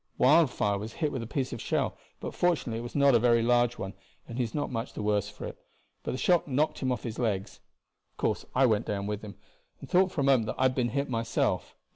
Wildfire 0.17 0.79
was 0.79 0.93
hit 0.93 1.11
with 1.11 1.21
a 1.21 1.27
piece 1.27 1.53
of 1.53 1.61
shell, 1.61 1.95
but 2.19 2.33
fortunately 2.33 2.79
it 2.79 2.81
was 2.81 2.95
not 2.95 3.13
a 3.13 3.19
very 3.19 3.43
large 3.43 3.77
one, 3.77 3.93
and 4.27 4.39
he 4.39 4.43
is 4.43 4.55
not 4.55 4.71
much 4.71 4.93
the 4.93 5.03
worse 5.03 5.29
for 5.29 5.45
it, 5.45 5.59
but 6.01 6.11
the 6.11 6.17
shock 6.17 6.47
knocked 6.47 6.79
him 6.79 6.91
off 6.91 7.03
his 7.03 7.19
legs; 7.19 7.59
of 8.13 8.17
course 8.17 8.43
I 8.55 8.65
went 8.65 8.87
down 8.87 9.05
with 9.05 9.21
him, 9.21 9.35
and 9.79 9.87
thought 9.87 10.11
for 10.11 10.21
a 10.21 10.23
moment 10.23 10.55
I 10.57 10.63
had 10.63 10.73
been 10.73 10.89
hit 10.89 11.07
myself. 11.07 11.75